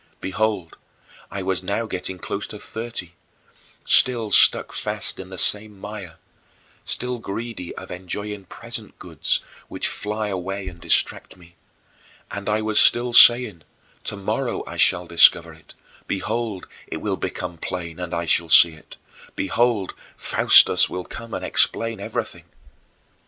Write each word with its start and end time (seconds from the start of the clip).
Behold, 0.19 0.77
I 1.29 1.43
was 1.43 1.61
now 1.61 1.85
getting 1.85 2.17
close 2.17 2.47
to 2.47 2.57
thirty, 2.57 3.13
still 3.85 4.31
stuck 4.31 4.73
fast 4.73 5.19
in 5.19 5.29
the 5.29 5.37
same 5.37 5.79
mire, 5.79 6.17
still 6.85 7.19
greedy 7.19 7.71
of 7.75 7.91
enjoying 7.91 8.45
present 8.45 8.97
goods 8.97 9.41
which 9.67 9.87
fly 9.87 10.29
away 10.29 10.67
and 10.67 10.81
distract 10.81 11.37
me; 11.37 11.53
and 12.31 12.49
I 12.49 12.63
was 12.63 12.79
still 12.79 13.13
saying, 13.13 13.61
"Tomorrow 14.03 14.63
I 14.65 14.75
shall 14.77 15.05
discover 15.05 15.53
it; 15.53 15.75
behold, 16.07 16.67
it 16.87 16.97
will 16.97 17.15
become 17.15 17.59
plain, 17.59 17.99
and 17.99 18.11
I 18.11 18.25
shall 18.25 18.49
see 18.49 18.71
it; 18.73 18.97
behold, 19.35 19.93
Faustus 20.17 20.89
will 20.89 21.05
come 21.05 21.31
and 21.35 21.45
explain 21.45 21.99
everything." 21.99 22.45